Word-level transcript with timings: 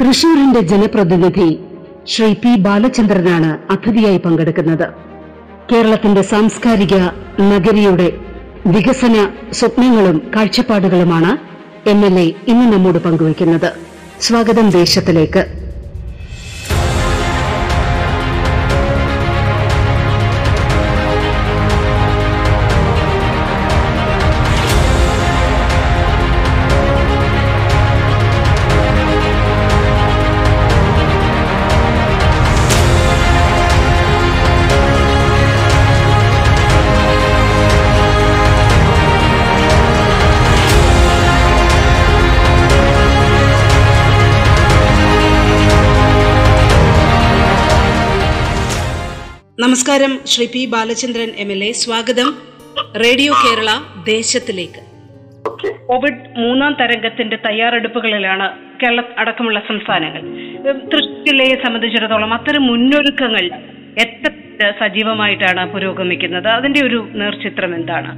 തൃശൂരിന്റെ 0.00 0.60
ജനപ്രതിനിധി 0.60 1.58
ശ്രീ 2.06 2.32
പി 2.32 2.56
ബാലചന്ദ്രനാണ് 2.56 3.72
അതിഥിയായി 3.72 4.18
പങ്കെടുക്കുന്നത്. 4.18 4.88
കേരളത്തിന്റെ 5.72 6.22
സാംസ്കാരിക 6.22 6.94
നഗരിയുടെ 7.40 8.12
വികസന 8.66 9.28
സ്വപ്നങ്ങളും 9.52 10.30
കാഴ്ചപ്പാടുകളുമാണ് 10.36 11.32
എം 11.88 12.06
എൽ 12.06 12.18
എ 12.18 12.24
ഇന്ന് 12.48 12.72
നമ്മോട് 12.72 12.98
പങ്കുവയ്ക്കുന്നത്. 12.98 13.72
സ്വാഗതം 14.20 14.70
ദേശത്തിലേക്ക്. 14.70 15.65
നമസ്കാരം 49.66 50.12
Shri 50.24 50.46
P 50.46 50.70
Balachandran 50.72 51.30
M 51.38 51.52
L 51.52 51.64
A. 51.64 51.72
സ്വാഗതം 51.72 52.28
റേഡിയോ 52.96 53.32
കേരള 53.32 53.70
ദേശത്തിലേക്ക്. 54.06 54.82
കോവിഡ് 55.86 56.38
മൂന്നാം 56.38 56.76
തരംഗത്തിന്റെ 56.80 57.36
തയ്യാറെടുപ്പുകളിലാണ് 57.36 58.46
കേരള 58.82 59.02
അടക്കമുള്ള 59.18 59.58
സംസ്ഥാനങ്ങൾ. 59.68 60.20
തൃശൂർ 60.92 61.24
ജില്ലയെ 61.26 61.56
സംബന്ധിച്ചിടത്തോളം 61.66 62.34
അത്തരം 62.34 62.62
മുന്നൊരുക്കങ്ങൾ 62.62 63.44
എത്ര 63.98 64.70
സജീവമായിട്ടാണ് 64.80 65.72
പുരോഗമിക്കുന്നത്. 65.72 66.48
അതിന്റെ 66.48 66.86
ഒരു 66.86 67.08
നേർചിത്രം 67.12 67.74
എന്താണ്? 67.74 68.12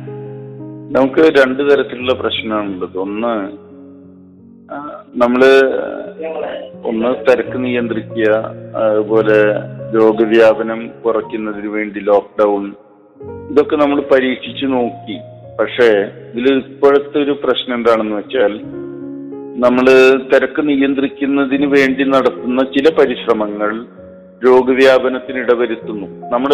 നമുക്ക് 0.95 1.23
രണ്ട് 1.41 1.63
തരത്തിലുള്ള 1.71 2.15
പ്രശ്നമാണുള്ളത് 2.15 2.99
ഒന്ന് 2.99 3.35
നമ്മൾ 5.19 5.43
ഒന്ന് 6.85 7.33
തിരക്ക് 7.33 7.65
നിയന്ത്രിക്കുക 7.65 8.31
അതുപോലെ 8.85 9.39
രോഗവ്യാപനം 9.95 10.89
കുറയ്ക്കുന്നതിന് 11.05 11.69
വേണ്ടി 11.69 12.01
ലോക്ക്ഡൗൺ 12.01 12.75
ഇതൊക്കെ 13.51 13.77
നമ്മൾ 13.77 14.01
പരീക്ഷിച്ചു 14.01 14.67
നോക്കി. 14.67 15.19
പക്ഷേ 15.61 15.89
ഇതിൽ 16.35 16.53
ഇപ്പോഴത്തെ 16.57 17.19
ഒരു 17.23 17.41
പ്രശ്നം 17.45 17.75
എന്താണെന്ന് 17.75 18.17
വെച്ചാൽ 18.17 18.53
നമ്മൾ 19.65 19.87
തിരക്ക് 20.33 20.69
നിയന്ത്രിക്കുന്നതിന് 20.69 21.67
വേണ്ടി 21.67 22.05
നടത്തുന്ന 22.05 22.63
ചില 22.65 22.95
പരിശ്രമങ്ങൾ 22.99 23.87
രോഗവ്യാപനത്തിന് 24.45 25.39
ഇടവരുത്തുന്നു. 25.39 26.29
നമ്മൾ 26.29 26.53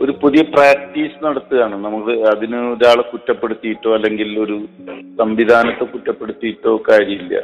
ഒരു 0.00 0.12
പുതിയ 0.22 0.42
പ്രാക്ടീസ് 0.42 1.24
നടത്തുകയാണ്. 1.24 1.84
നമ്മൾ 1.84 2.12
അതിന് 2.26 2.56
ഒരാളെ 2.56 3.02
കുറ്റപ്പെടുത്തിയിട്ടോ 3.02 3.94
അല്ലെങ്കിൽ 3.94 4.38
ഒരു 4.38 4.56
സംവിധാനത്തെ 5.18 5.84
കുറ്റപ്പെടുത്തിയിട്ടോ 5.84 6.82
കാര്യമില്ല. 6.90 7.40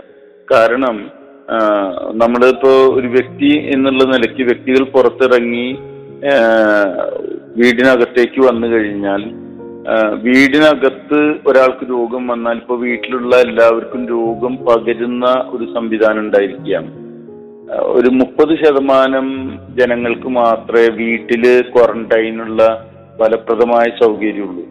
കാരണം 0.51 1.22
നമ്മളിപ്പോ 2.15 2.71
ഒരു 2.71 3.07
വ്യക്തി 3.07 3.71
എന്നുള്ള 3.75 4.05
നിലയ്ക്ക് 4.05 4.43
വ്യക്തികൾ 4.43 4.85
പുറത്തിറങ്ങി 4.85 5.79
വീടിനകത്തേക്ക് 7.57 8.41
വന്നു 8.41 8.67
കഴിഞ്ഞാൽ 8.67 9.23
വീടിനകത്ത് 10.23 11.35
ഒരാൾക്ക് 11.47 11.91
രോഗം 11.91 12.29
വന്നാൽ 12.29 12.57
ഇപ്പൊ 12.57 12.77
വീട്ടിലുള്ള 12.77 13.37
എല്ലാവർക്കും 13.37 14.09
രോഗം 14.09 14.57
പകരുന്ന 14.57 15.27
ഒരു 15.27 15.65
സംവിധാനം 15.75 16.21
ഉണ്ടായിരിക്കുകയാണ്. 16.21 16.91
ഒരു 17.81 18.11
മുപ്പത് 18.11 18.65
ശതമാനം 18.65 19.59
ജനങ്ങൾക്ക് 19.79 20.29
മാത്രമേ 20.29 20.89
വീട്ടിൽ 20.89 21.65
ക്വാറന്റൈനുള്ള 21.77 22.89
ഫലപ്രദമായ 23.21 23.85
സൗകര്യമുള്ളൂ. 24.03 24.65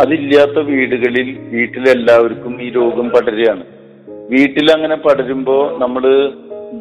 അതില്ലാത്ത 0.00 0.58
വീടുകളിൽ 0.66 1.38
വീട്ടിലെല്ലാവർക്കും 1.52 2.62
ഈ 2.62 2.70
രോഗം 2.70 3.10
പടരുകയാണ്. 3.10 3.79
വീട്ടിൽ 4.30 4.72
അങ്ങനെ 4.72 4.96
പടരുമ്പോ 4.96 5.56
നമ്മൾ 5.78 6.04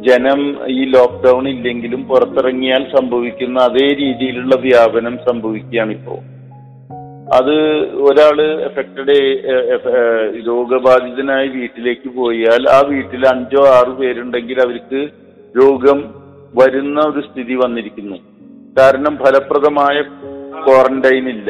ജനം 0.02 0.42
ഈ 0.68 0.86
ലോക്ക്ഡൌൺ 0.86 1.48
ഇല്ലെങ്കിലും 1.50 2.02
പുറത്തിറങ്ങിയാൽ 2.08 2.84
സംഭവിക്കുന്ന 2.98 3.60
അതേ 3.60 3.88
രീതിയിലുള്ള 3.94 4.56
വ്യാപനം 4.56 5.20
സംഭവിക്കുകയാണ് 5.30 5.92
ഇപ്പോ 5.92 6.16
അത് 7.34 7.56
ഒരാൾ 8.02 8.38
എഫക്റ്റഡ് 8.66 9.16
രോഗബാധിതനായി 10.48 11.48
വീട്ടിലേക്ക് 11.48 12.10
പോയാൽ 12.16 12.64
ആ 12.70 12.80
വീട്ടിൽ 12.90 13.28
അഞ്ചോ 13.28 13.64
ആറു 13.70 13.92
പേരുണ്ടെങ്കിൽ 13.92 14.62
അവർക്ക് 14.62 15.02
രോഗം 15.56 16.00
വരുന്ന 16.54 17.00
ഒരു 17.02 17.22
സ്ഥിതി 17.22 17.56
വന്നിരിക്കുന്നു. 17.56 18.18
കാരണം 18.80 19.18
ഫലപ്രദമായ 19.18 19.98
ക്വാറന്റൈൻ 20.66 21.30
ഇല്ല 21.30 21.50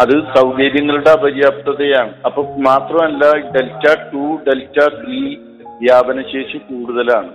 അത് 0.00 0.14
സൗകര്യങ്ങളുടെ 0.36 1.10
അപര്യാപ്തതയാണ്. 1.10 2.12
അപ്പൊ 2.26 2.40
മാത്രമല്ല 2.68 3.24
ഡെൽറ്റ 3.54 3.86
ടു 4.12 4.24
ഡെൽറ്റ 4.46 4.78
ത്രീ 5.00 5.20
വ്യാപനശേഷി 5.82 6.58
കൂടുതലാണ്. 6.58 7.30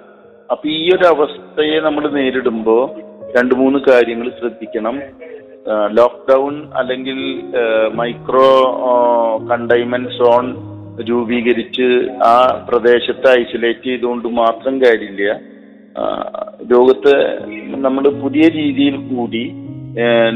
അപ്പൊ 0.52 0.66
ഈ 0.70 0.84
ഒരു 0.96 1.06
അവസ്ഥയെ 1.14 1.78
നമ്മൾ 1.80 2.04
നേരിടുമ്പോൾ 2.18 2.84
രണ്ട് 3.38 3.54
മൂന്ന് 3.56 3.80
കാര്യങ്ങൾ 3.90 4.28
ശ്രദ്ധിക്കണം. 4.40 4.96
ലോക്ക്ഡൗൺ 5.98 6.56
അല്ലെങ്കിൽ 6.80 7.20
മൈക്രോ 8.00 8.50
കണ്ടെയ്ൻമെന്റ് 9.52 10.14
സോൺ 10.18 10.46
രൂപീകരിച്ച് 11.10 11.88
ആ 12.32 12.36
പ്രദേശത്തെ 12.70 13.30
ഐസൊലേറ്റ് 13.42 13.86
ചെയ്തുകൊണ്ട് 13.90 14.28
മാത്രം 14.42 14.76
കാര്യമില്ല. 14.84 15.34
ലോകത്ത് 16.74 17.16
നമ്മൾ 17.86 18.04
പുതിയ 18.24 18.46
രീതിയിൽ 18.60 18.96
കൂടി 19.10 19.44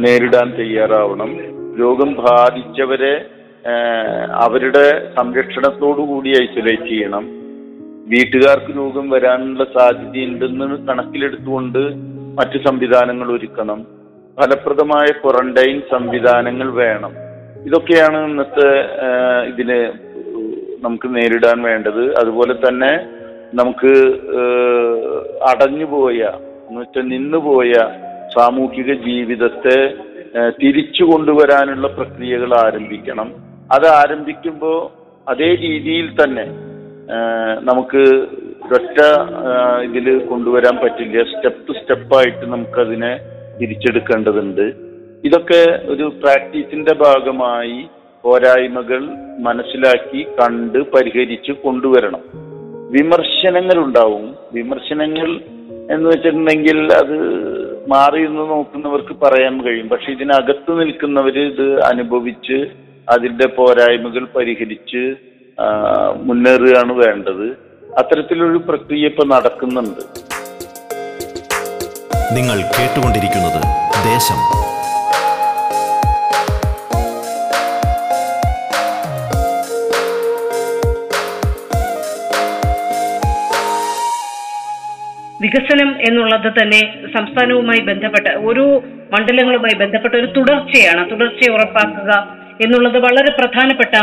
നേരിടാൻ 0.06 0.48
തയ്യാറാവണം. 0.60 1.32
രോഗം 1.80 2.10
ബാധിച്ചവരെ 2.28 3.14
അവരുടെ 4.46 4.86
കൂടി 6.12 6.30
ഐസൊലേറ്റ് 6.30 6.90
ചെയ്യണം. 6.90 7.26
വീട്ടുകാർക്ക് 8.12 8.72
രോഗം 8.78 9.10
വരാനുള്ള 9.10 9.64
സാധ്യതയുണ്ടെന്ന് 9.78 10.88
കണക്കിലെടുത്തുകൊണ്ട് 10.88 11.82
മറ്റു 12.40 12.58
സംവിധാനങ്ങൾ 12.68 13.28
ഒരുക്കണം. 13.38 13.80
ഫലപ്രദമായ 14.40 15.08
ക്വാറന്റൈൻ 15.22 15.78
സംവിധാനങ്ങൾ 15.92 16.68
വേണം. 16.84 17.14
ഇതൊക്കെയാണ് 17.66 18.18
ഇന്നത്തെ 18.30 18.70
ഇതിന് 19.52 19.80
നമുക്ക് 20.86 21.08
നേരിടാൻ 21.16 21.58
വേണ്ടത്. 21.62 22.04
അതുപോലെ 22.22 22.56
തന്നെ 22.56 22.92
നമുക്ക് 23.60 23.94
അടഞ്ഞുപോയ 25.50 26.20
എന്നുവെച്ചാൽ 26.68 27.06
നിന്നുപോയ 27.16 27.72
സാമൂഹിക 28.36 28.94
ജീവിതത്തെ 29.08 29.80
തിരിച്ചു 30.64 31.04
കൊണ്ടുവരാനുള്ള 31.04 31.88
പ്രക്രിയകൾ 31.88 32.54
ആരംഭിക്കണം. 32.66 33.34
അത് 33.72 33.88
ആരംഭിക്കുമ്പോൾ 33.88 34.80
അതേ 35.30 35.50
രീതിയിൽ 35.56 36.08
തന്നെ 36.20 36.46
നമുക്ക് 37.60 38.04
ഒറ്റ 38.76 38.98
ഇതിൽ 39.84 40.08
കൊണ്ടുവരാൻ 40.26 40.76
പറ്റില്ല. 40.84 41.24
സ്റ്റെപ്പ് 41.24 41.74
സ്റ്റെപ്പായിട്ട് 41.74 42.46
നമുക്കതിനെ 42.46 43.12
തിരിച്ചെടുക്കേണ്ടതുണ്ട്. 43.62 44.66
ഇതൊക്കെ 45.24 45.62
ഒരു 45.86 46.06
പ്രാക്ടീസിന്റെ 46.22 46.94
ഭാഗമായി 46.96 47.78
പോരായ്മകൾ 48.24 49.02
മനസ്സിലാക്കി 49.40 50.24
കണ്ട് 50.40 50.80
പരിഹരിച്ച് 50.94 51.52
കൊണ്ടുവരണം. 51.52 52.24
വിമർശനങ്ങൾ 52.92 53.78
ഉണ്ടാവും 53.78 54.36
വിമർശനങ്ങൾ 54.54 55.30
എന്ന് 55.92 56.10
വെച്ചിട്ടുണ്ടെങ്കിൽ 56.10 56.78
അത് 56.94 57.18
മാറി 57.90 58.22
നിന്ന് 58.28 58.46
നോക്കുന്നവർക്ക് 58.50 59.14
പറയാൻ 59.24 59.64
കഴിയും. 59.66 59.88
പക്ഷെ 59.90 60.12
ഇതിനകത്ത് 60.12 60.80
നിൽക്കുന്നവർ 60.80 61.36
ഇത് 61.40 61.68
അനുഭവിച്ച് 61.84 62.58
അതിന്റെ 63.10 63.48
പോരായ്മകൾ 63.48 64.28
പരിഹരിച്ച് 64.36 65.04
മുന്നേറുകയാണ് 66.16 66.94
വേണ്ടത്. 66.94 67.46
അത്തരത്തിലൊരു 67.98 68.58
പ്രക്രിയ 68.58 69.12
ഇപ്പൊ 69.12 69.24
നടക്കുന്നുണ്ട്. 69.26 70.04
നിങ്ങൾ 72.38 72.58
കേട്ടുകൊണ്ടിരിക്കുന്നത് 72.76 73.62
ദേശം. 74.12 74.40
വികസനം 85.42 85.90
എന്നുള്ളത് 86.08 86.50
തന്നെ 86.58 86.82
സംസ്ഥാനവുമായി 87.16 87.82
ബന്ധപ്പെട്ട 87.90 88.28
ഓരോ 88.48 88.66
മണ്ഡലങ്ങളുമായി 89.14 89.76
ബന്ധപ്പെട്ട 89.82 90.16
ഒരു 90.22 90.30
തുടർച്ചയാണ്. 90.38 91.02
തുടർച്ച 91.12 91.50
ഉറപ്പാക്കുക 91.56 92.12
എന്നുള്ളത് 92.66 92.98
വളരെ 93.08 93.32
പ്രധാനപ്പെട്ട 93.40 93.96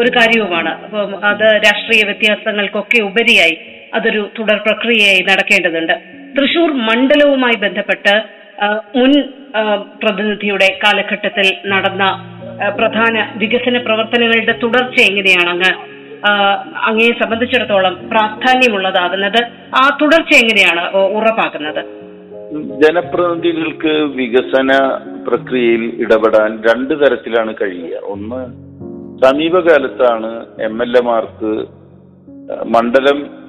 ഒരു 0.00 0.10
കാര്യവുമാണ്. 0.16 0.72
അപ്പം 0.84 1.12
അത് 1.30 1.46
രാഷ്ട്രീയ 1.66 2.02
വ്യത്യാസങ്ങൾക്കൊക്കെ 2.08 3.00
ഉപരിയായി 3.02 3.56
അതൊരു 3.94 4.22
തുടർ 4.38 4.58
പ്രക്രിയയായി 4.66 5.22
നടക്കേണ്ടതുണ്ട്. 5.30 5.94
തൃശൂർ 6.36 6.70
മണ്ഡലവുമായി 6.88 7.56
ബന്ധപ്പെട്ട് 7.66 8.14
മുൻ 8.98 9.12
പ്രതിനിധിയുടെ 10.02 10.68
കാലഘട്ടത്തിൽ 10.82 11.46
നടന്ന 11.72 12.04
പ്രധാന 12.78 13.14
വികസന 13.36 13.78
പ്രവർത്തനങ്ങളുടെ 13.78 14.54
തുടർച്ച 14.62 14.96
എങ്ങനെയാണ് 15.10 15.50
അങ്ങ് 15.54 15.72
അങ്ങയെ 16.26 17.10
സംബന്ധിച്ചിടത്തോളം 17.22 18.08
പ്രാധാന്യമുള്ളതാകുന്നത് 18.08 19.42
ആ 19.74 19.98
തുടർച്ച 20.02 20.36
എങ്ങനെയാണ് 20.36 20.96
ഉറപ്പാക്കുന്നത്? 20.96 21.84
ജനപ്രതിനിധികൾക്ക് 22.82 23.88
വികസന 23.88 24.98
പ്രക്രിയയിൽ 25.28 25.84
ഇടപെടാൻ 26.00 26.62
രണ്ട് 26.68 26.94
തരത്തിലാണ് 26.94 27.54
കഴിയുക. 27.62 27.96
ഒന്ന് 28.04 28.70
സമീപകാലത്താണ് 29.24 30.46
എം 30.62 30.82
എൽ 30.82 30.98
എമാർക്ക് 30.98 31.66
മണ്ഡലം 32.64 33.40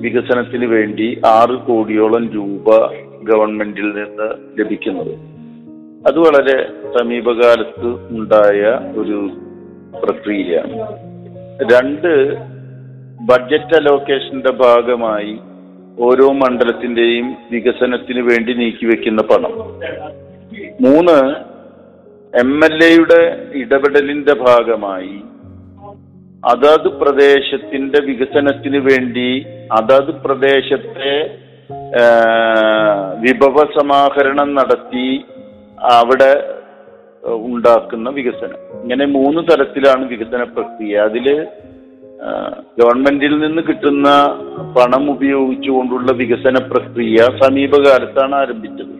വികസനത്തിന് 0.00 0.66
വേണ്ടി 0.66 1.20
ആറ് 1.26 1.58
കോടിയോളം 1.58 2.32
രൂപ 2.32 2.86
ഗവൺമെന്റിൽ 3.22 3.88
നിന്ന് 3.92 4.28
ലഭിക്കുന്നത്. 4.60 5.14
അത് 6.08 6.18
വളരെ 6.18 6.66
സമീപകാലത്ത് 6.98 7.88
ഉണ്ടായ 8.10 8.62
ഒരു 9.00 9.30
പ്രക്രിയയാണ്. 10.04 11.05
രണ്ട് 11.62 12.36
ബഡ്ജറ്റ് 13.20 13.76
അലോക്കേഷന്റെ 13.76 14.50
ഭാഗമായി 14.50 15.38
ഓരോ 16.00 16.32
മണ്ഡലത്തിന്റെയും 16.32 17.36
വികസനത്തിന് 17.50 18.20
വേണ്ടി 18.20 18.52
നീക്കിവെക്കുന്ന 18.52 19.22
പണം. 19.22 19.52
മൂന്ന് 20.80 21.18
എം 22.38 22.64
എൽ 22.64 22.84
എയുടെ 22.84 23.20
ഇടപെടലിന്റെ 23.54 24.34
ഭാഗമായി 24.34 25.22
അതാത് 26.44 26.88
പ്രദേശത്തിന്റെ 27.00 28.04
വികസനത്തിന് 28.04 28.76
വേണ്ടി 28.76 29.46
അതാത് 29.72 30.10
പ്രദേശത്തെ 30.24 31.14
വിഭവ 33.20 33.80
സമാഹരണം 33.80 34.54
നടത്തി 34.54 35.24
അവിടെ 35.80 36.55
ഉണ്ടാക്കുന്ന 37.34 38.10
വികസനം. 38.10 38.82
ഇങ്ങനെ 38.82 39.06
മൂന്ന് 39.06 39.42
തരത്തിലാണ് 39.42 40.08
വികസന 40.08 40.42
പ്രക്രിയ. 40.42 40.96
അതിൽ 40.96 41.46
ഗവൺമെന്റിൽ 42.78 43.38
നിന്ന് 43.38 43.62
കിട്ടുന്ന 43.62 44.08
പണം 44.76 45.10
ഉപയോഗിച്ചുകൊണ്ടുള്ള 45.10 46.12
വികസന 46.12 46.54
പ്രക്രിയ 46.70 47.16
സമീപകാലത്താണ് 47.16 48.34
ആരംഭിച്ചത്. 48.34 48.96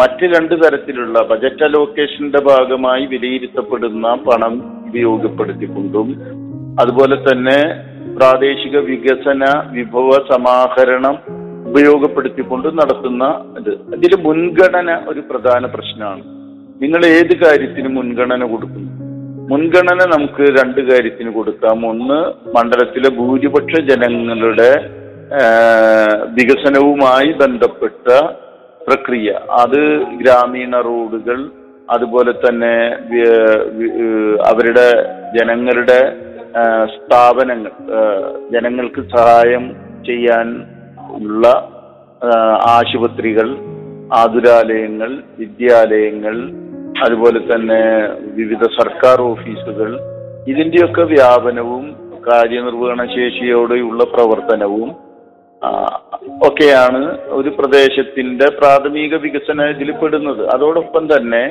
മറ്റ് 0.00 0.24
രണ്ട് 0.24 0.54
തരത്തിലുള്ള 0.54 1.22
ബജറ്റ് 1.22 1.64
അലോക്കേഷന്റെ 1.64 2.40
ഭാഗമായി 2.40 3.06
വിലയിരുത്തപ്പെടുന്ന 3.06 4.14
പണം 4.14 4.84
ഉപയോഗപ്പെടുത്തിക്കൊണ്ടും 4.88 6.14
അതുപോലെ 6.80 7.16
തന്നെ 7.16 7.58
പ്രാദേശിക 8.16 8.78
വികസന 8.78 9.44
വിഭവ 9.70 10.10
സമാഹരണം 10.10 11.18
ഉപയോഗപ്പെടുത്തിക്കൊണ്ട് 11.70 12.68
നടത്തുന്ന 12.68 13.54
ഇത്. 13.58 13.70
ഇതിൽ 13.70 14.22
മുൻഗണന 14.22 15.04
ഒരു 15.08 15.20
പ്രധാന 15.20 15.66
പ്രശ്നമാണ്. 15.66 16.37
നിങ്ങൾ 16.82 17.02
ഏത് 17.06 17.32
കാര്യത്തിന് 17.36 17.88
മുൻഗണന 17.96 18.42
കൊടുക്കുന്നു? 18.50 18.90
മുൻഗണന 19.50 20.00
നമുക്ക് 20.14 20.44
രണ്ട് 20.58 20.80
കാര്യത്തിന് 20.88 21.30
കൊടുക്കാം. 21.32 21.78
ഒന്ന് 21.90 22.18
മണ്ഡലത്തിലെ 22.56 23.10
ഭൂരിപക്ഷ 23.18 23.80
ജനങ്ങളുടെ 23.90 24.70
വികസനവുമായി 26.36 27.30
ബന്ധപ്പെട്ട 27.42 28.06
പ്രക്രിയ. 28.88 29.30
അത് 29.62 29.80
ഗ്രാമീണ 30.20 30.76
റോഡുകൾ 30.88 31.38
അതുപോലെ 31.94 32.32
തന്നെ 32.44 32.74
അവരുടെ 34.50 34.86
ജനങ്ങളുടെ 35.36 36.00
സ്ഥാപനങ്ങൾ 36.94 37.72
ജനങ്ങൾക്ക് 38.54 39.02
സഹായം 39.16 39.64
ചെയ്യാൻ 40.06 40.48
ഉള്ള 41.18 41.44
ആശുപത്രികൾ 42.76 43.48
ആതുരാലയങ്ങൾ 44.20 45.10
വിദ്യാലയങ്ങൾ 45.38 46.36
അതുപോലെ 47.04 47.40
തന്നെ 47.50 47.80
വിവിധ 48.38 48.64
സർക്കാർ 48.78 49.18
ഓഫീസുകൾ 49.30 49.90
ഇതിന്റെയൊക്കെ 50.52 51.04
വ്യാപനവും 51.14 51.84
കാര്യനിർവഹണ 52.28 53.02
ശേഷിയോടെയുള്ള 53.16 54.02
പ്രവർത്തനവും 54.14 54.90
ഒക്കെയാണ് 56.48 57.00
ഒരു 57.38 57.50
പ്രദേശത്തിന്റെ 57.58 58.46
പ്രാഥമിക 58.58 59.14
വികസന 59.24 59.64
ഇതിൽ 59.74 59.90
പെടുന്നത്. 60.00 60.42
അതോടൊപ്പം 60.54 61.04
തന്നെ 61.12 61.44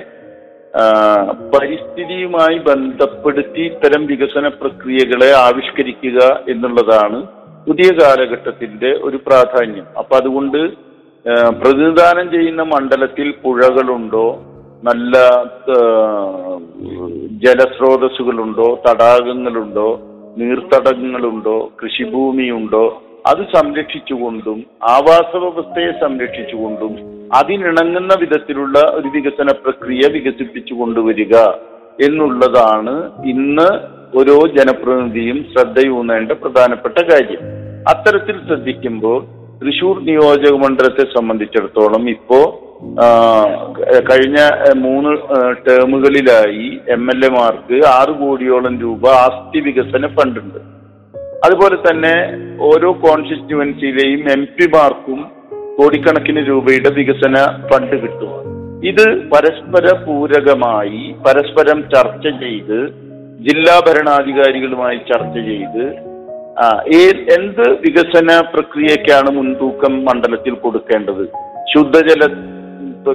പരിസ്ഥിതിയുമായി 1.54 2.58
ബന്ധപ്പെടുത്തി 2.70 3.62
ഇത്തരം 3.72 4.02
വികസന 4.12 4.48
പ്രക്രിയകളെ 4.62 5.30
ആവിഷ്കരിക്കുക 5.46 6.20
എന്നുള്ളതാണ് 6.54 7.20
പുതിയ 7.68 7.90
കാലഘട്ടത്തിന്റെ 8.00 8.92
ഒരു 9.08 9.18
പ്രാധാന്യം. 9.28 9.88
അപ്പൊ 10.00 10.14
അതുകൊണ്ട് 10.22 10.62
പ്രതിനിധാനം 11.62 12.28
ചെയ്യുന്ന 12.36 12.62
മണ്ഡലത്തിൽ 12.74 13.30
പുഴകളുണ്ടോ 13.44 14.28
നല്ല 14.84 15.18
ജലസ്രോതസ്സുകളുണ്ടോ 17.46 18.80
തടാകങ്ങളുണ്ടോ 18.88 19.90
നീർത്തടങ്ങളുണ്ടോ 20.38 21.72
കൃഷിഭൂമിയുണ്ടോ 21.84 23.04
അത് 23.28 23.42
സംരക്ഷിച്ചുകൊണ്ടും 23.56 24.66
ആവാസ 24.82 25.32
വ്യവസ്ഥയെ 25.36 25.92
സംരക്ഷിച്ചുകൊണ്ടും 26.04 26.94
അതിനിണങ്ങുന്ന 27.36 28.14
വിധത്തിലുള്ള 28.20 28.80
ഒരു 28.90 29.08
വികസന 29.08 29.52
പ്രക്രിയ 29.52 30.02
വികസിപ്പിച്ചു 30.08 30.74
കൊണ്ടുവരിക 30.74 31.36
എന്നുള്ളതാണ് 32.02 32.94
ഇന്ന് 33.24 33.70
ഓരോ 34.20 34.48
ജനപ്രതിനിധിയും 34.58 35.46
ശ്രദ്ധയൂന്നേണ്ട 35.52 36.32
പ്രധാനപ്പെട്ട 36.32 36.98
കാര്യം. 37.12 37.42
അത്തരത്തിൽ 37.90 38.36
ശ്രദ്ധിക്കുമ്പോൾ 38.48 39.20
തൃശൂർ 39.62 39.96
നിയോജക 40.08 40.56
മണ്ഡലത്തെ 40.64 41.04
സംബന്ധിച്ചിടത്തോളം 41.14 42.04
ഇപ്പോ 42.10 42.40
കഴിഞ്ഞ 44.10 44.40
മൂന്ന് 44.82 45.14
ടേമുകളിലായി 45.68 46.68
എം 46.96 47.04
എൽ 47.14 47.22
എമാർക്ക് 47.26 47.78
ആറ് 47.88 48.14
കോടിയോളം 48.20 48.76
രൂപ 48.82 49.04
ആസ്തി 49.22 49.60
വികസന 49.60 50.08
ഫണ്ടുണ്ട്. 50.18 50.60
അതുപോലെ 51.46 51.78
തന്നെ 51.88 52.14
ഓരോ 52.62 52.92
കോൺസ്റ്റിറ്റ്യുവൻസിയിലെയും 53.06 54.22
എം 54.36 54.44
പിമാർക്കും 54.58 55.20
കോടിക്കണക്കിന് 55.78 56.44
രൂപയുടെ 56.50 56.92
വികസന 57.00 57.36
ഫണ്ട് 57.70 57.96
കിട്ടും. 58.04 58.34
ഇത് 58.90 59.06
പരസ്പര 59.32 59.86
പൂരകമായി 60.06 61.04
പരസ്പരം 61.28 61.80
ചർച്ച 61.96 62.28
ചെയ്ത് 62.44 62.80
ജില്ലാ 63.48 63.76
ഭരണാധികാരികളുമായി 63.88 65.00
ചർച്ച 65.12 65.36
ചെയ്ത് 65.50 65.84
എന്ത് 67.30 67.70
വികസന 67.72 68.40
പ്രക്രിയക്കാണ് 68.54 69.32
മുൻതൂക്കം 69.32 70.06
മണ്ഡലത്തിൽ 70.06 70.54
കൊടുക്കേണ്ടത്? 70.54 71.26
ശുദ്ധജല 71.74 72.24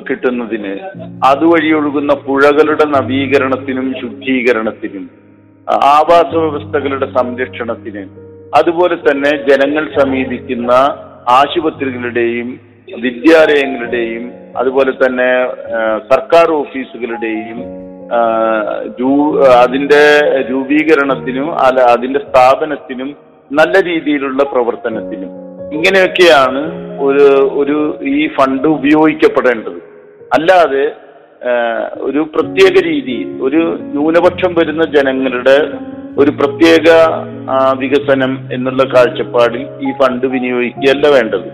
കിട്ടുന്നതിന് 0.06 0.78
അതുവഴി 1.24 1.72
ഒഴുകുന്ന 1.72 2.14
പുഴകളുടെ 2.14 2.84
നവീകരണത്തിനും 2.84 3.94
ശുദ്ധീകരണത്തിനും 4.00 5.10
ആവാസ 5.88 6.34
വ്യവസ്ഥകളുടെ 6.34 7.06
സംരക്ഷണത്തിന് 7.20 8.02
അതുപോലെ 8.56 8.94
തന്നെ 8.94 9.30
ജനങ്ങൾ 9.48 9.90
സമീപിക്കുന്ന 9.98 10.70
ആശുപത്രികളുടെയും 11.28 12.60
വിദ്യാലയങ്ങളുടെയും 13.00 14.32
അതുപോലെ 14.56 14.92
തന്നെ 14.92 15.28
സർക്കാർ 16.12 16.52
ഓഫീസുകളുടെയും 16.52 17.60
അതിന്റെ 19.62 20.02
രൂപീകരണത്തിനും 20.50 21.58
അല്ല 21.58 21.80
അതിന്റെ 21.80 22.20
സ്ഥാപനത്തിനും 22.20 23.31
നല്ല 23.56 23.74
രീതിയിലുള്ള 23.88 24.42
പ്രവർത്തനത്തിനും 24.44 25.30
ഇങ്ങനെയൊക്കെയാണ് 25.72 26.60
ഒരു 27.06 27.26
ഒരു 27.60 27.76
ഈ 28.08 28.28
ഫണ്ട് 28.36 28.68
ഉപയോഗിക്കപ്പെടേണ്ടത്. 28.68 29.78
അല്ലാതെ 30.32 30.84
ഒരു 32.08 32.20
പ്രത്യേക 32.34 32.74
രീതി 32.88 33.16
ഒരു 33.46 33.60
ന്യൂനപക്ഷം 33.80 34.52
വരുന്ന 34.54 34.84
ജനങ്ങളുടെ 34.96 35.56
ഒരു 36.18 36.30
പ്രത്യേക 36.30 36.88
വികസനം 37.78 38.32
എന്നുള്ള 38.52 38.82
കാഴ്ചപ്പാടിൽ 38.84 39.64
ഈ 39.86 39.92
ഫണ്ട് 40.00 40.26
വിനിയോഗിക്കുകയല്ല 40.26 41.08
വേണ്ടത്. 41.08 41.48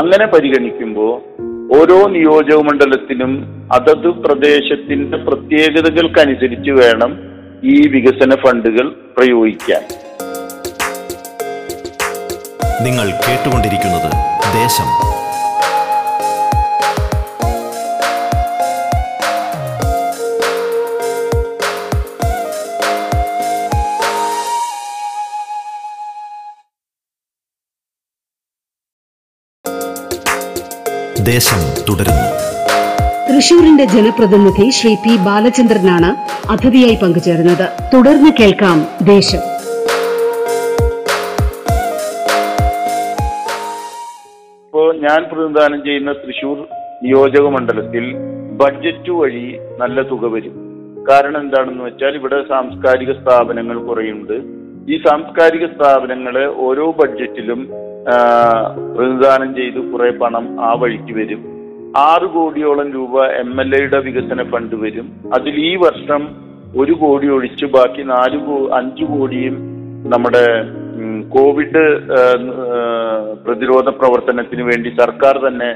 അങ്ങനെ 0.00 0.26
പരിഗണിക്കുമ്പോൾ 0.26 1.14
ഓരോ 1.78 1.98
നിയോജക 2.14 2.60
മണ്ഡലത്തിനും 2.68 3.32
അതത് 3.72 4.08
പ്രദേശത്തിന്റെ 4.24 5.18
പ്രത്യേകതകൾക്കനുസരിച്ച് 5.26 6.70
വേണം 6.70 7.12
ഈ 7.64 7.76
വികസന 7.88 8.30
ഫണ്ടുകൾ 8.44 8.86
പ്രയോഗിക്കാൻ. 9.16 9.82
നിങ്ങൾ 12.80 13.10
കേട്ടുകൊണ്ടിരിക്കുന്നത് 13.10 14.12
ദേശം. 14.54 15.12
ദേശം 31.24 31.84
തുടരുന്നു. 31.88 32.32
തൃശൂരിന്റെ 33.34 33.84
ജനപ്രതിനിധി 33.84 34.70
ശ്രീ 34.70 34.94
പി 34.94 35.16
ബാലചന്ദ്രനാണ് 35.16 36.16
അതിഥിയായി 36.50 36.94
പങ്കുചേരുന്നത്. 36.94 37.68
തുടർന്ന് 37.94 38.30
കേൾക്കാം 38.40 38.88
ദേശം. 39.02 39.51
ഞാൻ 45.04 45.20
പ്രതിനിധാനം 45.30 45.80
ചെയ്യുന്ന 45.86 46.12
തൃശൂർ 46.22 46.58
നിയോജക 47.04 47.46
മണ്ഡലത്തിൽ 47.54 48.04
ബഡ്ജറ്റ് 48.60 49.12
വഴി 49.20 49.46
നല്ല 49.80 50.02
തുക 50.10 50.26
വരും. 50.34 50.54
കാരണം 51.08 51.40
എന്താണെന്ന് 51.44 51.84
വെച്ചാൽ 51.86 52.12
ഇവിടെ 52.18 52.38
സാംസ്കാരിക 52.50 53.12
സ്ഥാപനങ്ങൾ 53.20 53.76
കുറയുണ്ട് 53.86 54.36
ഈ 54.92 54.96
സാംസ്കാരിക 55.06 55.64
സ്ഥാപനങ്ങളെ 55.74 56.44
ഓരോ 56.66 56.86
ബഡ്ജറ്റിലും 57.00 57.60
പ്രതിനിധാനം 58.94 59.50
ചെയ്ത് 59.58 59.80
കുറെ 59.90 60.10
പണം 60.22 60.44
ആ 60.68 60.70
വഴിക്ക് 60.82 61.14
വരും. 61.18 61.40
ആറ് 62.08 62.28
കോടിയോളം 62.34 62.88
രൂപ 62.96 63.24
എം 63.42 63.52
എൽ 63.62 63.70
എയുടെ 63.78 63.98
വികസന 64.06 64.42
ഫണ്ട് 64.52 64.76
വരും. 64.84 65.08
അതിൽ 65.36 65.54
ഈ 65.70 65.72
വർഷം 65.86 66.22
ഒരു 66.82 66.94
കോടി 67.02 67.26
ഒഴിച്ച് 67.36 67.66
ബാക്കി 67.74 68.02
നാല് 68.12 68.38
അഞ്ചു 68.78 69.06
കോടിയും 69.12 69.56
നമ്മുടെ 70.14 70.46
കോവിഡ് 71.34 71.84
പ്രതിരോധ 73.44 73.88
പ്രവർത്തനത്തിന് 74.00 74.62
വേണ്ടി 74.62 74.90
സർക്കാർ 75.00 75.36
തന്നെ 75.48 75.70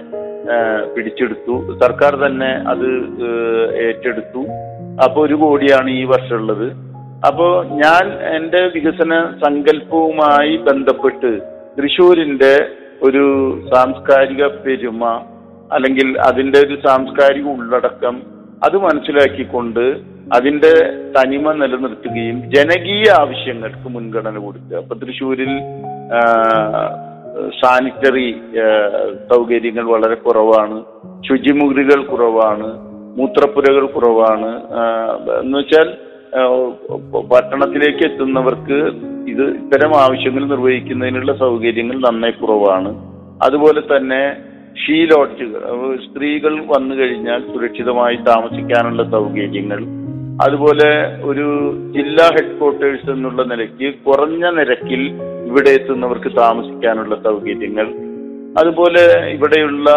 പിടിച്ചെടുത്തു. 0.94 1.54
സർക്കാർ 1.82 2.12
തന്നെ 2.26 2.50
അത് 2.72 2.88
ഏറ്റെടുത്തു. 3.86 4.42
അപ്പൊ 5.04 5.26
ഒരു 5.26 5.34
കോടിയാണ് 5.34 5.90
ഈ 5.90 6.04
വർഷമുള്ളത്. 6.04 6.66
അപ്പോ 7.26 7.46
ഞാൻ 7.84 8.04
എന്റെ 8.36 8.60
വികസന 8.74 9.12
സങ്കല്പവുമായി 9.44 10.56
ബന്ധപ്പെട്ട് 10.56 11.30
തൃശൂരിന്റെ 11.78 12.54
ഒരു 13.02 13.24
സാംസ്കാരിക 13.74 14.44
പെരുമ 14.46 15.04
അല്ലെങ്കിൽ 15.72 16.08
അതിന്റെ 16.20 16.58
ഒരു 16.58 16.76
സാംസ്കാരിക 16.86 17.46
ഉള്ളടക്കം 17.48 18.16
അത് 18.64 18.76
മനസ്സിലാക്കിക്കൊണ്ട് 18.76 20.15
അതിന്റെ 20.34 20.72
തനിമ 21.16 21.52
നിലനിർത്തുകയും 21.52 22.52
ജനകീയ 22.54 23.04
ആവശ്യങ്ങൾക്ക് 23.20 23.88
മുൻഗണന 23.88 24.38
കൊടുക്കുക. 24.38 24.76
അപ്പൊ 24.76 24.96
തൃശ്ശൂരിൽ 24.96 25.52
സാനിറ്ററി 27.64 28.40
സൗകര്യങ്ങൾ 29.34 29.84
വളരെ 29.84 30.14
കുറവാണ്. 30.14 30.84
ശുചിമുറികൾ 31.28 32.04
കുറവാണ്. 32.04 32.68
മൂത്രപ്പുരകൾ 33.18 33.86
കുറവാണ്. 33.86 34.50
എന്ന് 35.40 35.58
വെച്ചാൽ 35.58 35.88
പട്ടണത്തിലേക്ക് 37.32 38.04
എത്തുന്നവർക്ക് 38.08 38.78
ഇത് 39.28 39.42
ഇത്തരം 39.42 39.92
ആവശ്യങ്ങൾ 39.96 40.48
നിർവഹിക്കുന്നതിനുള്ള 40.48 41.36
സൗകര്യങ്ങൾ 41.36 41.96
നന്നായി 41.96 42.32
കുറവാണ്. 42.32 42.90
അതുപോലെ 43.42 43.80
തന്നെ 43.80 44.36
ഷീ 44.86 45.04
ലോഡ്ജുകൾ 45.04 45.60
സ്ത്രീകൾ 45.96 46.54
വന്നു 46.76 46.94
കഴിഞ്ഞാൽ 46.94 47.40
സുരക്ഷിതമായി 47.40 48.16
താമസിക്കാനുള്ള 48.16 49.02
സൗകര്യങ്ങൾ 49.10 50.05
അതുപോലെ 50.44 50.88
ഒരു 51.24 51.46
ജില്ലാ 51.92 52.24
ഹെഡ്ക്വാർട്ടേഴ്സ് 52.36 53.10
എന്നുള്ള 53.10 53.42
നിലയ്ക്ക് 53.42 53.88
കുറഞ്ഞ 54.06 54.44
നിരക്കിൽ 54.50 55.02
ഇവിടെ 55.48 55.70
എത്തുന്നവർക്ക് 55.70 56.30
താമസിക്കാനുള്ള 56.36 57.14
സൗകര്യങ്ങൾ. 57.24 57.86
അതുപോലെ 58.60 59.02
ഇവിടെയുള്ള 59.32 59.88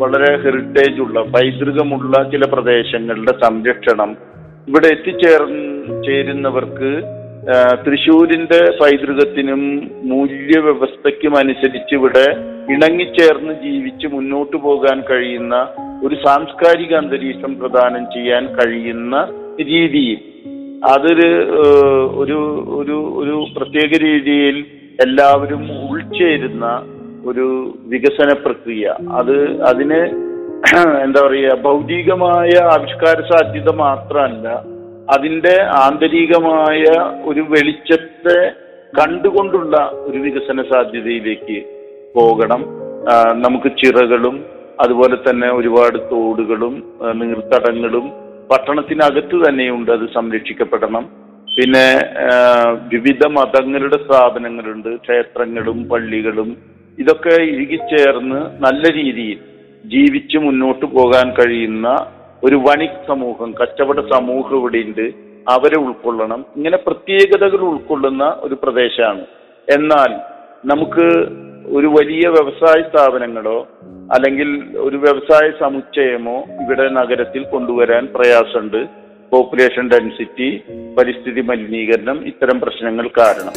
വളരെ 0.00 0.30
ഹെറിറ്റേജ് 0.42 1.00
ഉള്ള 1.00 1.22
പൈതൃകമുള്ള 1.22 2.30
ചില 2.30 2.44
പ്രദേശങ്ങളുടെ 2.52 3.34
സംരക്ഷണം. 3.44 4.10
ഇവിടെ 4.68 4.86
എത്തിച്ചേർന്ന് 4.86 6.04
ചേരുന്നവർക്ക് 6.06 6.90
തൃശൂരിന്റെ 7.84 8.60
പൈതൃകത്തിനും 8.80 9.62
മൂല്യവ്യവസ്ഥയ്ക്കും 10.12 11.34
അനുസരിച്ച് 11.36 11.94
ഇവിടെ 11.94 12.26
ഇണങ്ങിച്ചേർന്ന് 12.74 13.54
ജീവിച്ച് 13.64 14.06
മുന്നോട്ടു 14.14 14.56
പോകാൻ 14.56 14.98
കഴിയുന്ന 15.10 15.56
ഒരു 16.04 16.16
സാംസ്കാരിക 16.24 16.92
അന്തരീക്ഷം 16.94 17.52
പ്രദാനം 17.60 18.04
ചെയ്യാൻ 18.14 18.44
കഴിയുന്ന 18.56 19.16
രീതിയിൽ. 19.70 20.20
അതൊരു 20.90 21.30
ഒരു 22.22 22.38
ഒരു 22.78 22.96
ഒരു 23.20 23.34
പ്രത്യേക 23.56 23.90
രീതിയിൽ 24.04 24.56
എല്ലാവരും 25.04 25.62
ഉൾച്ചേരുന്ന 25.90 26.66
ഒരു 27.26 27.46
വികസന 27.92 28.30
പ്രക്രിയ. 28.44 28.86
അത് 29.18 29.34
അതിന് 29.70 30.00
എന്താ 31.04 31.20
പറയുക 31.26 31.56
ഭൗതികമായ 31.66 32.50
ആവിഷ്കാര 32.74 33.18
സാധ്യത 33.32 33.70
മാത്രമല്ല 33.76 34.48
അതിന്റെ 35.16 35.54
ആന്തരികമായ 35.82 36.84
ഒരു 37.24 37.42
വെളിച്ചത്തെ 37.48 38.38
കണ്ടുകൊണ്ടുള്ള 39.00 39.76
ഒരു 40.06 40.18
വികസന 40.18 40.62
സാധ്യതയിലേക്ക് 40.72 41.58
പോകണം. 42.16 42.62
നമുക്ക് 43.44 43.70
ചിറകളും 43.80 44.36
അതുപോലെ 44.82 45.16
തന്നെ 45.16 45.48
ഒരുപാട് 45.58 45.98
തോടുകളും 46.10 46.74
നീർത്തടങ്ങളും 47.20 48.06
പട്ടണത്തിനകത്ത് 48.50 49.36
തന്നെയുണ്ട് 49.44 49.90
അത് 49.96 50.04
സംരക്ഷിക്കപ്പെടണം. 50.14 51.04
പിന്നെ 51.56 51.86
വിവിധ 52.92 53.22
മതങ്ങളുടെ 53.36 53.98
സ്ഥാപനങ്ങളുണ്ട് 54.04 54.90
ക്ഷേത്രങ്ങളും 55.04 55.78
പള്ളികളും. 55.90 56.50
ഇതൊക്കെ 56.98 57.34
ഇഴുകിച്ചേർന്ന് 57.52 58.40
നല്ല 58.66 58.82
രീതിയിൽ 58.98 59.38
ജീവിച്ച് 59.84 60.38
മുന്നോട്ട് 60.38 60.86
പോകാൻ 60.94 61.26
കഴിയുന്ന 61.38 61.88
ഒരു 62.44 62.56
വണിക് 62.66 63.02
സമൂഹം 63.08 63.50
കച്ചവട 63.60 64.00
സമൂഹം 64.14 64.56
ഇവിടെയുണ്ട്. 64.60 65.06
അവരെ 65.54 65.78
ഉൾക്കൊള്ളണം. 65.86 66.40
ഇങ്ങനെ 66.56 66.78
പ്രത്യേകതകൾ 66.86 67.60
ഉൾക്കൊള്ളുന്ന 67.72 68.24
ഒരു 68.46 68.56
പ്രദേശമാണ്. 68.62 69.24
എന്നാൽ 69.68 70.10
നമുക്ക് 70.72 71.06
ഒരു 71.70 71.86
വലിയ 71.86 72.28
വ്യവസായ 72.28 72.82
സ്ഥാപനങ്ങളോ 72.82 73.68
അല്ലെങ്കിൽ 74.14 74.78
ഒരു 74.78 74.96
വ്യവസായ 74.96 75.50
സമുച്ചയമോ 75.60 76.44
ഇവിടെ 76.64 76.88
നഗരത്തിൽ 76.88 77.44
കൊണ്ടുവരാൻ 77.44 78.08
പ്രയാസമുണ്ട്. 78.14 78.86
പോപ്പുലേഷൻ 79.32 79.88
ഡെൻസിറ്റി 79.88 80.62
പരിസ്ഥിതി 80.98 81.40
മലിനീകരണം 81.40 82.26
ഇത്തരം 82.26 82.60
പ്രശ്നങ്ങൾ 82.60 83.10
കാരണം. 83.18 83.52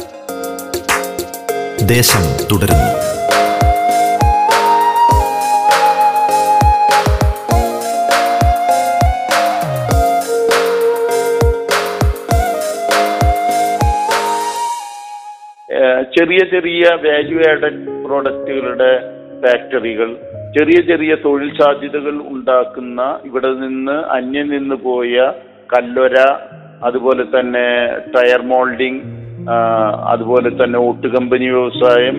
ദേശം 1.86 2.46
തുടരുന്നു. 2.52 3.11
ചെറിയ 16.22 16.38
ചെറിയ 16.54 16.84
വാല്യൂ 17.04 17.38
ആഡഡ് 17.50 17.80
പ്രോഡക്റ്റുകളുടെ 18.04 18.90
ഫാക്ടറികൾ 19.44 20.10
ചെറിയ 20.56 20.78
ചെറിയ 20.80 21.14
തൊഴിൽ 21.24 21.50
സാധ്യതകൾ 21.60 22.14
ഉണ്ടാക്കുന്ന 22.32 23.00
ഇവിടെ 23.24 23.50
നിന്ന് 23.52 23.92
അന്യം 23.92 24.48
നിന്ന് 24.48 24.74
പോയ 24.84 25.32
കല്ലൊര 25.72 26.16
അതുപോലെ 26.84 27.24
തന്നെ 27.24 27.64
ടയർ 28.14 28.42
മോൾഡിംഗ് 28.42 29.02
അതുപോലെ 30.04 30.50
തന്നെ 30.50 30.78
ഓട്ട് 30.78 31.06
കമ്പനി 31.06 31.46
വ്യവസായം. 31.48 32.16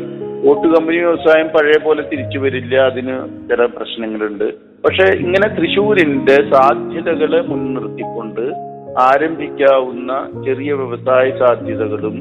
ഓട്ട് 0.50 0.68
കമ്പനി 0.68 0.98
വ്യവസായം 0.98 1.48
പഴയ 1.48 1.78
പോലെ 1.84 2.02
തിരിച്ചു 2.12 2.40
വരില്ല 2.40 2.76
അതിന് 2.82 3.16
ചില 3.50 3.66
പ്രശ്നങ്ങളുണ്ട്. 3.66 4.48
പക്ഷെ 4.86 5.06
ഇങ്ങനെ 5.18 5.48
തൃശ്ശൂരിന്റെ 5.58 6.38
സാധ്യതകളെ 6.54 7.42
മുൻനിർത്തിക്കൊണ്ട് 7.42 8.46
ആരംഭിക്കാവുന്ന 9.10 10.12
ചെറിയ 10.46 10.74
വ്യവസായ 10.74 11.38
സാധ്യതകളും 11.40 12.18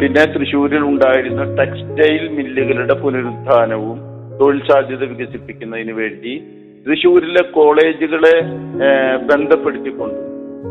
പിന്നെ 0.00 0.22
തൃശ്ശൂരിൽ 0.32 0.82
ഉണ്ടായിരുന്ന 0.90 1.42
ടെക്സ്റ്റൈൽ 1.58 2.22
മില്ലുകളുടെ 2.36 2.94
പുനരുദ്ധാനവും 3.02 3.98
തൊഴിൽ 4.40 4.60
സാധ്യത 4.68 5.02
വികസിപ്പിക്കുന്നതിന് 5.12 5.94
വേണ്ടി 6.00 6.32
തൃശ്ശൂരിലെ 6.84 7.42
കോളേജുകളെ 7.56 8.36
ബന്ധപ്പെടുത്തിക്കൊണ്ട്. 9.30 10.20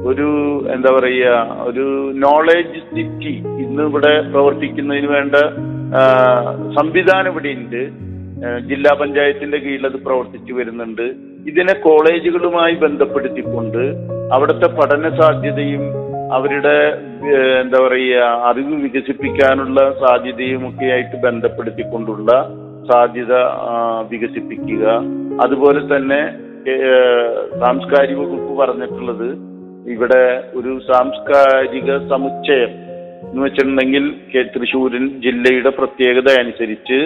ഒരു 0.10 0.28
എന്താ 0.76 0.90
പറയുക 0.98 1.58
ഒരു 1.70 1.86
നോളേജ് 2.26 2.80
സിറ്റി 2.94 3.34
ഇന്ന് 3.64 3.84
ഇവിടെ 3.90 4.14
പ്രവർത്തിക്കുന്നതിന് 4.34 5.10
വേണ്ട 5.16 5.36
സംവിധാനം 6.78 7.30
ഇവിടെ 7.32 7.52
ഉണ്ട്. 7.60 7.82
ജില്ലാ 8.70 8.92
പഞ്ചായത്തിന്റെ 9.00 9.58
കീഴിൽ 9.64 9.86
അത് 9.90 9.98
പ്രവർത്തിച്ചു 10.08 10.52
വരുന്നുണ്ട്. 10.54 11.06
ഇതിനെ 11.52 11.74
കോളേജുകളുമായി 11.88 12.76
ബന്ധപ്പെടുത്തിക്കൊണ്ട് 12.86 13.84
അവിടുത്തെ 14.36 14.68
പഠന 14.80 15.10
സാധ്യതയും 15.22 15.84
അവരുടെ 16.30 16.78
എന്താ 17.62 17.78
പറയുക 17.86 18.24
അറിവ് 18.50 18.76
വികസിപ്പിക്കാനുള്ള 18.84 19.80
സാധ്യതയും 20.00 20.70
ഒക്കെ 20.70 20.86
ആയിട്ട് 20.86 21.18
ബന്ധപ്പെടുത്തിക്കൊണ്ടുള്ള 21.18 22.32
സാധ്യത 22.90 23.34
വികസിപ്പിക്കുക. 24.12 24.84
അതുപോലെ 25.44 25.82
തന്നെ 25.88 26.22
സാംസ്കാരിക 27.60 28.18
വകുപ്പ് 28.20 28.54
പറഞ്ഞിട്ടുള്ളത് 28.62 29.28
ഇവിടെ 29.86 30.24
ഒരു 30.54 30.72
സാംസ്കാരിക 30.88 31.98
സമുച്ചയം 32.10 32.72
എന്ന് 33.24 33.42
വെച്ചിട്ടുണ്ടെങ്കിൽ 33.46 34.06
തൃശ്ശൂരിൻ 34.54 35.06
ജില്ലയുടെ 35.20 35.70
പ്രത്യേകത 35.70 36.30
അനുസരിച്ച് 36.40 37.00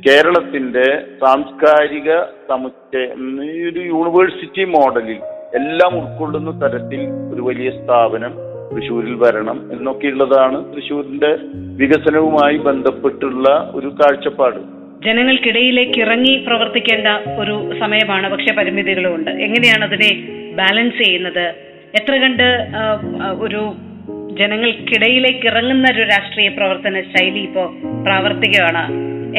കേരളത്തിന്റെ 0.00 0.86
സാംസ്കാരിക 1.20 2.08
സമുച്ചയം 2.48 3.20
ഒരു 3.68 3.82
യൂണിവേഴ്സിറ്റി 3.92 4.64
മോഡലിൽ 4.74 5.20
എല്ലാം 5.54 5.92
ഉൾക്കൊള്ളുന്ന 5.98 6.52
തരത്തിൽ 6.62 7.00
ഒരു 7.34 7.42
വലിയ 7.42 7.70
സ്ഥാപനം 7.70 8.32
തൃശ്ശൂരിൽ 8.72 9.14
വരണം 9.14 9.72
എന്നൊക്കെയുള്ളതാണ് 9.72 10.74
തൃശ്ശൂരിന്റെ 10.74 11.30
വികസനവുമായി 11.76 12.56
ബന്ധപ്പെട്ടുള്ള 12.56 13.72
ഒരു 13.74 13.96
കാഴ്ചപ്പാട്. 14.00 14.60
ജനങ്ങൾക്കിടയിലേക്ക് 15.04 16.00
ഇറങ്ങി 16.00 16.44
പ്രവർത്തിക്കേണ്ട 16.46 17.08
ഒരു 17.38 17.78
സമയമാണ് 17.80 18.30
പക്ഷെ 18.30 18.54
പരിമിതികളുമുണ്ട് 18.54 19.30
എങ്ങനെയാണ് 19.30 19.84
അതിനെ 19.84 20.10
ബാലൻസ് 20.54 21.04
ചെയ്യുന്നത്? 21.04 21.46
എത്ര 21.94 22.16
കണ്ട് 22.16 22.46
ഒരു 23.40 23.62
ജനങ്ങൾക്കിടയിലേക്ക് 24.32 25.46
ഇറങ്ങുന്ന 25.46 25.86
ഒരു 25.92 26.02
രാഷ്ട്രീയ 26.02 26.48
പ്രവർത്തന 26.48 27.00
ശൈലി 27.00 27.38
ഇപ്പോ 27.38 27.64
പ്രാവർത്തികമാണ്. 28.04 28.82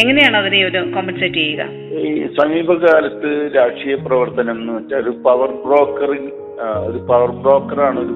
എങ്ങനെയാണ് 0.02 0.38
അതിനെ 0.38 0.66
ഒരു 0.66 0.92
കോമ്പൻസേറ്റ് 0.92 1.36
ചെയ്യുക? 1.36 1.64
ഈ 2.00 2.28
സമീപകാലത്ത് 2.40 3.52
രാഷ്ട്രീയ 3.56 3.96
പ്രവർത്തനം 3.96 4.52
എന്ന് 4.52 4.74
വെച്ചാൽ 4.74 4.98
ഒരു 4.98 5.10
പവർ 5.26 5.48
ബ്രോക്കറിൽ 5.66 6.26
ആ, 6.42 6.45
ഒരു 6.62 6.98
പവർ 6.98 7.32
ബ്രോക്കറാണ് 7.32 8.00
ഒരു 8.00 8.14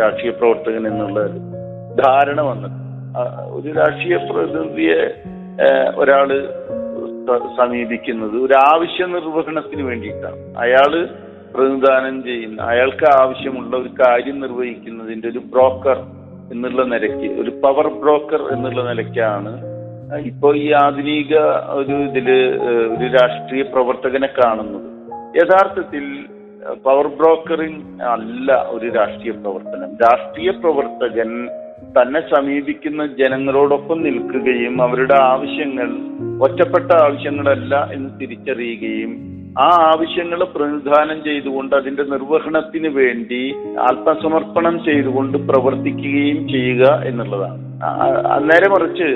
രാഷ്ട്രീയ 0.00 0.30
പ്രവർത്തകൻ 0.30 0.88
എന്നുള്ള 0.88 1.20
ഒരു 1.20 1.38
ധാരണ 2.02 2.40
വന്നത്. 2.40 2.76
ഒരു 3.52 3.68
രാഷ്ട്രീയ 3.78 4.16
പ്രതിനിധിയെ 4.16 5.00
ഒരാൾ 5.96 6.28
സമീപിക്കുന്നത് 7.58 8.36
ഒരു 8.36 8.54
ആവശ്യ 8.72 9.06
നിർവഹണത്തിന് 9.06 9.82
വേണ്ടിയിട്ടാണ്. 9.82 10.40
അയാൾ 10.58 11.08
പ്രതിനിധാനം 11.54 12.22
ചെയ്യുന്ന 12.22 12.62
അയാൾക്ക് 12.62 13.06
ആവശ്യമുള്ള 13.22 13.76
ഒരു 13.76 13.90
കാര്യം 14.02 14.40
നിർവഹിക്കുന്നതിന്റെ 14.40 15.28
ഒരു 15.28 15.38
ബ്രോക്കർ 15.38 15.98
എന്നുള്ള 16.52 16.82
നിലയ്ക്ക് 16.82 17.28
ഒരു 17.40 17.50
പവർ 17.50 17.86
ബ്രോക്കർ 18.00 18.42
എന്നുള്ള 18.52 18.82
നിലയ്ക്കാണ് 18.82 19.52
ഇപ്പൊ 20.26 20.54
ഈ 20.54 20.72
ആധുനിക 20.72 21.34
ഒരു 21.68 21.94
ഇതിൽ 22.08 22.28
ഒരു 22.94 23.06
രാഷ്ട്രീയ 23.06 23.62
പ്രവർത്തകനെ 23.62 24.28
കാണുന്നത്. 24.44 24.88
യഥാർത്ഥത്തിൽ 25.38 26.04
പവർ 26.74 27.06
ബ്രോക്കറിംഗ് 27.06 28.02
അല്ല 28.02 28.66
ഒരു 28.70 28.86
രാഷ്ട്രീയ 28.92 29.32
പ്രവർത്തനം. 29.32 29.90
രാഷ്ട്രീയ 29.94 30.50
പ്രവർത്തകൻ 30.50 31.48
തന്നെ 31.96 32.20
സമീപിക്കുന്ന 32.20 33.06
ജനങ്ങളോടൊപ്പം 33.06 34.02
നിൽക്കുകയും 34.02 34.82
അവരുടെ 34.82 35.14
ആവശ്യങ്ങൾ 35.14 35.88
ഒറ്റപ്പെട്ട 36.42 36.92
ആവശ്യങ്ങളല്ല 36.92 37.90
എന്ന് 37.92 38.20
തിരിച്ചറിയുകയും 38.20 39.12
ആ 39.58 39.66
ആവശ്യങ്ങൾ 39.66 40.44
പ്രതിനിധാനം 40.44 41.24
ചെയ്തുകൊണ്ട് 41.24 41.76
അതിന്റെ 41.76 42.02
നിർവഹണത്തിന് 42.02 42.88
വേണ്ടി 42.88 43.54
ആത്മസമർപ്പണം 43.78 44.84
ചെയ്തുകൊണ്ട് 44.84 45.38
പ്രവർത്തിക്കുകയും 45.38 46.48
ചെയ്യുക 46.48 47.02
എന്നുള്ളതാണ്. 47.04 47.62
നേരെ 48.50 48.68
മറിച്ച് 48.68 49.08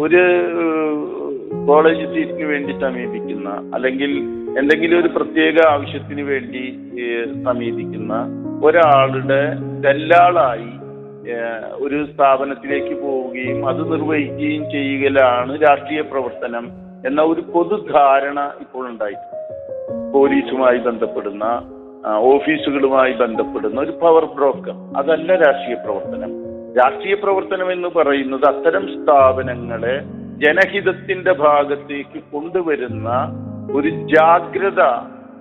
ഒരു 0.00 0.22
കോളേജ് 1.66 2.06
സീറ്റിന് 2.14 2.44
വേണ്ടി 2.44 2.72
സമീപിക്കുന്ന 2.80 3.70
അല്ലെങ്കിൽ 3.74 4.43
എന്തെങ്കിലും 4.58 5.00
ഒരു 5.00 5.08
പ്രത്യേക 5.08 5.54
ആവശ്യത്തിന് 5.68 6.20
വേണ്ടി 6.20 6.90
സമീപിക്കുന്ന 7.44 8.14
ഒരാളുടെ 8.64 9.54
ദല്ലാളായി 9.80 10.84
ഒരു 11.74 12.06
സ്ഥാപനത്തിലേക്ക് 12.06 13.02
പോവുകയും 13.02 13.68
അത് 13.68 13.92
നിർവഹിക്കുകയും 13.92 14.70
ചെയ്യുകയാണ് 14.70 15.62
രാഷ്ട്രീയ 15.62 16.00
പ്രവർത്തനം 16.00 16.70
എന്ന 17.06 17.22
ഒരു 17.22 17.40
പൊതുധാരണ 17.40 18.50
ഇപ്പോൾ 18.60 18.88
ഉണ്ടായിട്ടുണ്ട്. 18.88 20.12
പോലീസുമായി 20.12 20.78
ബന്ധപ്പെടുന്ന 20.78 21.44
ഓഫീസുകളുമായി 22.06 23.12
ബന്ധപ്പെടുന്ന 23.12 23.80
ഒരു 23.80 23.90
പവർ 23.90 24.24
ബ്രോക്കർ. 24.24 24.74
അതല്ല 24.96 25.34
രാഷ്ട്രീയ 25.34 25.74
പ്രവർത്തനം. 25.74 26.30
രാഷ്ട്രീയ 26.76 27.14
പ്രവർത്തനം 27.14 27.72
എന്ന് 27.72 27.88
പറയുന്നത് 27.88 28.44
അത്തരം 28.44 28.86
സ്ഥാപനങ്ങളെ 28.86 30.00
ജനഹിതത്തിന്റെ 30.44 31.32
ഭാഗത്തേക്ക് 31.32 32.20
കൊണ്ടുവരുന്ന 32.32 33.10
ഒരു 33.72 33.88
ജാഗ്രത 33.88 34.82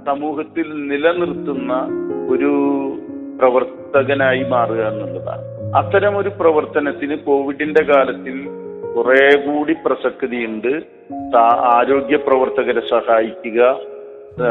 സമൂഹത്തിൽ 0.05 0.67
നിലനിർത്തുന്ന 0.87 1.73
ഒരു 2.29 2.51
പ്രവർത്തകനായി 3.39 4.43
മാറുക 4.43 4.81
എന്നുള്ളതാണ്. 4.87 5.43
അത്തരം 5.75 6.17
ഒരു 6.17 6.31
പ്രവർത്തനത്തിന് 6.39 7.15
കോവിഡിന്റെ 7.15 7.83
കാലത്തിൽ 7.83 8.37
കുറെ 8.95 9.37
കൂടി 9.37 9.73
പ്രസക്തിയുണ്ട്. 9.73 10.73
ആരോഗ്യ 11.75 12.15
പ്രവർത്തകരെ 12.15 12.81
സഹായിക്കുക 12.89 13.77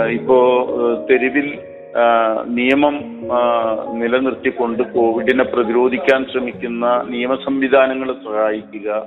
ഇപ്പോ 0.09 0.39
തെരുവിൽ 1.11 1.59
നിയമം 2.47 2.97
നിലനിർത്തിക്കൊണ്ട് 3.93 4.83
കോവിഡിനെ 4.83 5.45
പ്രതിരോധിക്കാൻ 5.45 6.27
ശ്രമിക്കുന്ന 6.33 7.05
നിയമ 7.09 7.35
സംവിധാനങ്ങളെ 7.35 8.13
സഹായിക്കുക. 8.13 9.07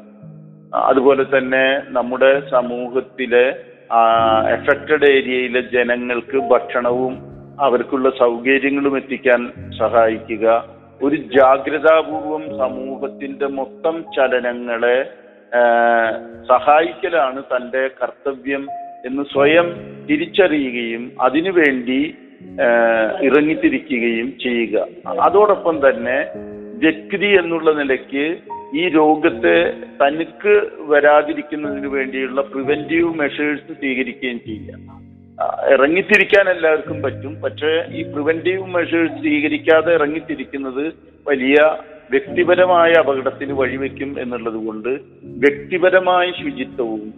അതുപോലെ 0.75 1.23
തന്നെ 1.23 1.82
നമ്മുടെ 1.88 2.41
സമൂഹത്തിലെ 2.51 3.45
എഫക്റ്റഡ് 4.52 5.12
ഏരിയയിലെ 5.12 5.62
ജനങ്ങൾക്ക് 5.62 6.38
ഭക്ഷണവും 6.38 7.17
അവർക്കുള്ള 7.60 8.10
സൗകര്യങ്ങളും 8.10 8.98
എത്തിക്കാൻ 8.98 9.52
സഹായിക്കുക. 9.80 10.76
ഒരു 11.04 11.15
ജാഗ്രതാപൂർവം 11.15 12.58
സമൂഹത്തിന്റെ 12.58 13.48
മൊത്തം 13.48 14.06
ചലനങ്ങളെ 14.15 14.98
സഹായിക്കലാണ് 16.50 17.43
തന്റെ 17.43 17.89
കർത്തവ്യം 18.04 18.67
എന്ന് 19.06 19.24
സ്വയം 19.24 19.67
തിരിച്ചറിയുകയും 20.10 21.12
അതിനുവേണ്ടി 21.21 22.15
ഇറങ്ങിത്തിരിക്കുകയും 23.21 24.34
ചെയ്യുക. 24.43 24.88
അതോടൊപ്പം 25.19 25.89
തന്നെ 25.89 26.26
വ്യക്തി 26.78 27.26
എന്നുള്ള 27.26 27.71
നിലയ്ക്ക് 27.71 28.38
ഈ 28.73 28.89
രോഗത്തെ 28.89 29.73
തനിക്ക് 30.01 30.62
വരാതിരിക്കുന്നതിന് 30.80 31.88
വേണ്ടിയുള്ള 31.88 32.41
പ്രിവെന്റീവ് 32.41 33.13
മെഷേഴ്സ് 33.13 33.73
സ്വീകരിക്കുകയും 33.73 34.39
ചെയ്യുക. 34.45 34.80
ആ, 35.41 35.65
ഇറങ്ങിത്തിരിക്കാൻ 35.69 36.49
എല്ലാവർക്കും 36.49 37.01
പറ്റും. 37.01 37.41
പക്ഷേ 37.41 37.84
ഈ 37.91 38.01
പ്രിവെന്റീവ് 38.04 38.67
മെഷേഴ്സ് 38.67 39.13
സ്വീകരിക്കാതെ 39.13 39.93
ഇറങ്ങിത്തിരിക്കുന്നത് 39.93 40.93
വലിയ 41.28 41.56
വ്യക്തിപരമായ 42.12 42.91
അപകടത്തിന് 42.91 43.54
വഴിവെക്കും 43.54 44.15
എന്നുള്ളത് 44.19 44.54
കൊണ്ട് 44.54 44.89
വ്യക്തിപരമായ 45.23 46.32
ശുചിത്വവും 46.32 47.13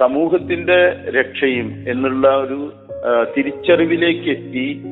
സമൂഹത്തിന്റെ 0.00 1.10
രക്ഷയും 1.10 1.84
എന്നുള്ള 1.88 2.28
ഒരു 2.28 2.72
തിരിച്ചറിവിലേക്ക് 3.36 4.30
എത്തി 4.30 4.82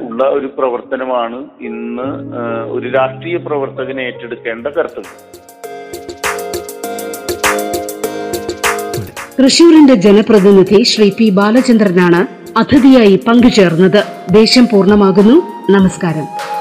ഉള്ള 0.00 0.24
ഒരു 0.24 0.46
പ്രവർത്തനമാണ് 0.46 1.44
ഇന്ന് 1.60 2.36
ഒരു 2.70 2.88
രാഷ്ട്രീയ 2.88 3.36
പ്രവർത്തകനെ 3.36 4.02
ഏറ്റെടുക്കേണ്ട 4.02 4.66
കർത്തവ്യം. 4.66 5.42
തൃശൂരിന്റെ 9.42 9.94
ജനപ്രതിനിധി 9.94 10.82
ശ്രീ 10.82 11.10
പി 11.18 11.30
ബാലചന്ദ്രനാണ് 11.30 12.26
അതിഥിയായി 12.58 13.20
പങ്കുചേർന്നത്. 13.26 14.04
ദേശം 14.32 14.64
പൂർണമാകുന്നു. 14.72 15.42
നമസ്കാരം. 15.72 16.51